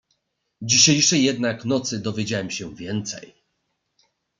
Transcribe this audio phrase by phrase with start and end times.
[0.61, 3.33] "Dzisiejszej jednak nocy dowiedziałem się więcej."